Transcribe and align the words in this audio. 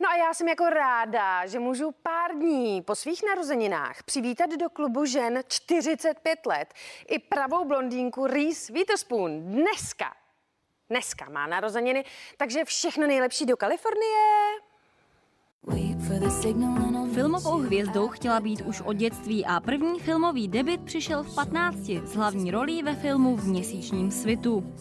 No 0.00 0.08
a 0.08 0.16
já 0.16 0.34
jsem 0.34 0.48
jako 0.48 0.70
ráda, 0.70 1.46
že 1.46 1.58
můžu 1.58 1.92
pár 1.92 2.34
dní 2.34 2.82
po 2.82 2.94
svých 2.94 3.22
narozeninách 3.22 4.02
přivítat 4.02 4.50
do 4.50 4.70
klubu 4.70 5.04
žen 5.04 5.40
45 5.48 6.46
let 6.46 6.74
i 7.08 7.18
pravou 7.18 7.64
blondýnku 7.64 8.26
Reese 8.26 8.72
Witherspoon. 8.72 9.42
Dneska, 9.42 10.14
dneska 10.90 11.28
má 11.28 11.46
narozeniny, 11.46 12.04
takže 12.36 12.64
všechno 12.64 13.06
nejlepší 13.06 13.46
do 13.46 13.56
Kalifornie. 13.56 14.66
Filmovou 17.14 17.58
hvězdou 17.58 18.08
chtěla 18.08 18.40
být 18.40 18.62
už 18.62 18.80
od 18.80 18.92
dětství 18.92 19.46
a 19.46 19.60
první 19.60 20.00
filmový 20.00 20.48
debit 20.48 20.80
přišel 20.80 21.22
v 21.22 21.34
15 21.34 21.76
s 22.04 22.14
hlavní 22.14 22.50
rolí 22.50 22.82
ve 22.82 22.94
filmu 22.94 23.36
V 23.36 23.44
měsíčním 23.44 24.10
svitu. 24.10 24.74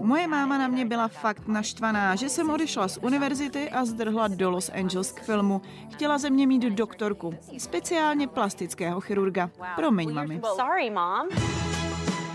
Moje 0.00 0.26
máma 0.26 0.58
na 0.58 0.68
mě 0.68 0.84
byla 0.84 1.08
fakt 1.08 1.48
naštvaná, 1.48 2.14
že 2.14 2.28
jsem 2.28 2.50
odešla 2.50 2.88
z 2.88 2.98
univerzity 3.02 3.70
a 3.70 3.84
zdrhla 3.84 4.28
do 4.28 4.50
Los 4.50 4.70
Angeles 4.74 5.12
k 5.12 5.22
filmu. 5.22 5.60
Chtěla 5.92 6.18
ze 6.18 6.30
mě 6.30 6.46
mít 6.46 6.62
doktorku, 6.62 7.34
speciálně 7.58 8.28
plastického 8.28 9.00
chirurga. 9.00 9.50
Promiň, 9.76 10.12
mami. 10.12 10.40
Sorry, 10.56 10.90
mom. 10.90 11.79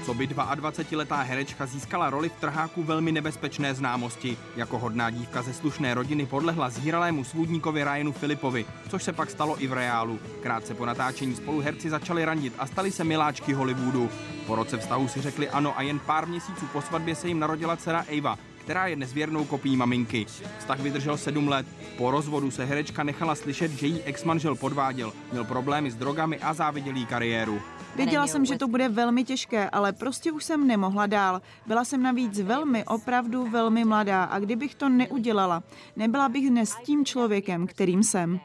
Co 0.05 0.13
by 0.13 0.27
22-letá 0.27 1.21
herečka 1.21 1.65
získala 1.65 2.09
roli 2.09 2.29
v 2.29 2.39
trháku 2.39 2.83
velmi 2.83 3.11
nebezpečné 3.11 3.73
známosti. 3.73 4.37
Jako 4.55 4.79
hodná 4.79 5.09
dívka 5.09 5.41
ze 5.41 5.53
slušné 5.53 5.93
rodiny 5.93 6.25
podlehla 6.25 6.69
zhýralému 6.69 7.23
svůdníkovi 7.23 7.83
Ryanu 7.83 8.11
Filipovi, 8.11 8.65
což 8.89 9.03
se 9.03 9.13
pak 9.13 9.29
stalo 9.29 9.63
i 9.63 9.67
v 9.67 9.73
reálu. 9.73 10.19
Krátce 10.43 10.73
po 10.73 10.85
natáčení 10.85 11.35
spolu 11.35 11.59
herci 11.59 11.89
začali 11.89 12.25
randit 12.25 12.53
a 12.57 12.67
stali 12.67 12.91
se 12.91 13.03
miláčky 13.03 13.53
Hollywoodu. 13.53 14.09
Po 14.47 14.55
roce 14.55 14.77
vztahu 14.77 15.07
si 15.07 15.21
řekli 15.21 15.49
ano 15.49 15.77
a 15.77 15.81
jen 15.81 15.99
pár 15.99 16.27
měsíců 16.27 16.65
po 16.73 16.81
svatbě 16.81 17.15
se 17.15 17.27
jim 17.27 17.39
narodila 17.39 17.75
dcera 17.75 18.05
Ava, 18.17 18.37
která 18.57 18.87
je 18.87 18.95
nezvěrnou 18.95 19.45
kopií 19.45 19.77
maminky. 19.77 20.25
Vztah 20.59 20.79
vydržel 20.79 21.17
sedm 21.17 21.47
let. 21.47 21.67
Po 21.97 22.11
rozvodu 22.11 22.51
se 22.51 22.65
herečka 22.65 23.03
nechala 23.03 23.35
slyšet, 23.35 23.71
že 23.71 23.87
jí 23.87 24.01
ex-manžel 24.01 24.55
podváděl, 24.55 25.13
měl 25.31 25.43
problémy 25.43 25.91
s 25.91 25.95
drogami 25.95 26.39
a 26.39 26.53
záviděl 26.53 26.95
jí 26.95 27.05
kariéru. 27.05 27.61
Věděla 27.95 28.27
jsem, 28.27 28.45
že 28.45 28.57
to 28.57 28.67
bude 28.67 28.89
velmi 28.89 29.23
těžké, 29.23 29.69
ale 29.69 29.93
prostě 29.93 30.31
už 30.31 30.43
jsem 30.43 30.67
nemohla 30.67 31.05
dál. 31.05 31.41
Byla 31.67 31.85
jsem 31.85 32.03
navíc 32.03 32.39
velmi, 32.39 32.85
opravdu 32.85 33.47
velmi 33.49 33.85
mladá 33.85 34.23
a 34.23 34.39
kdybych 34.39 34.75
to 34.75 34.89
neudělala, 34.89 35.63
nebyla 35.95 36.29
bych 36.29 36.49
dnes 36.49 36.75
tím 36.83 37.05
člověkem, 37.05 37.67
kterým 37.67 38.03
jsem. 38.03 38.39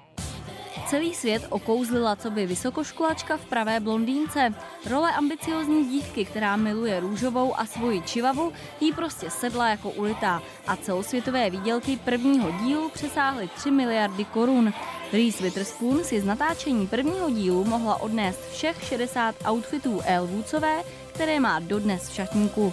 Celý 0.91 1.15
svět 1.15 1.47
okouzlila 1.51 2.17
co 2.17 2.31
by 2.31 2.47
vysokoškolačka 2.47 3.37
v 3.37 3.45
pravé 3.45 3.81
blondýnce. 3.81 4.55
Role 4.91 5.13
ambiciozní 5.13 5.85
dívky, 5.85 6.25
která 6.25 6.57
miluje 6.57 7.01
růžovou 7.01 7.61
a 7.61 7.67
svoji 7.67 8.03
čivavu, 8.03 8.53
jí 8.81 8.93
prostě 8.93 9.31
sedla 9.31 9.69
jako 9.69 9.91
ulitá 9.91 10.43
a 10.67 10.77
celosvětové 10.77 11.51
výdělky 11.51 11.97
prvního 11.97 12.51
dílu 12.65 12.89
přesáhly 12.89 13.49
3 13.57 13.71
miliardy 13.71 14.25
korun. 14.25 14.73
Reese 15.13 15.43
Witherspoon 15.43 16.05
si 16.05 16.21
z 16.21 16.25
natáčení 16.25 16.87
prvního 16.87 17.31
dílu 17.31 17.65
mohla 17.65 18.01
odnést 18.01 18.41
všech 18.53 18.85
60 18.85 19.35
outfitů 19.51 20.01
Elle 20.05 20.27
Woodsové, 20.27 20.83
které 21.15 21.41
má 21.41 21.59
dodnes 21.59 22.09
v 22.09 22.15
šatníku. 22.15 22.73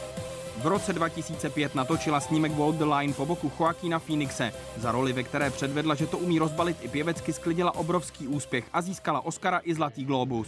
V 0.57 0.65
roce 0.67 0.93
2005 0.93 1.75
natočila 1.75 2.19
snímek 2.19 2.51
Walk 2.57 2.75
the 2.75 2.85
Line 2.85 3.13
po 3.13 3.25
boku 3.25 3.51
Joaquina 3.59 3.99
Phoenixe. 3.99 4.53
Za 4.77 4.91
roli, 4.91 5.13
ve 5.13 5.23
které 5.23 5.49
předvedla, 5.49 5.95
že 5.95 6.07
to 6.07 6.17
umí 6.17 6.39
rozbalit 6.39 6.77
i 6.81 6.87
pěvecky, 6.87 7.33
sklidila 7.33 7.75
obrovský 7.75 8.27
úspěch 8.27 8.65
a 8.73 8.81
získala 8.81 9.25
Oscara 9.25 9.61
i 9.63 9.73
Zlatý 9.73 10.05
globus. 10.05 10.47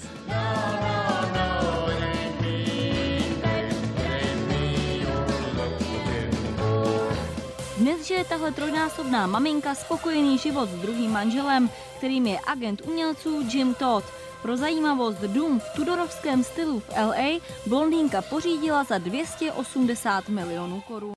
Dnes 7.77 8.07
žije 8.07 8.25
tahle 8.25 8.51
trojnásobná 8.51 9.27
maminka 9.27 9.75
spokojený 9.75 10.37
život 10.37 10.69
s 10.69 10.81
druhým 10.81 11.11
manželem, 11.11 11.69
kterým 11.97 12.27
je 12.27 12.39
agent 12.47 12.81
umělců 12.85 13.41
Jim 13.41 13.73
Todd. 13.73 14.03
Pro 14.41 14.57
zajímavost 14.57 15.17
dům 15.21 15.59
v 15.59 15.75
tudorovském 15.75 16.43
stylu 16.43 16.79
v 16.79 16.89
LA 16.89 17.39
blondýnka 17.65 18.21
pořídila 18.21 18.83
za 18.83 18.97
280 18.97 20.29
milionů 20.29 20.81
korun. 20.81 21.13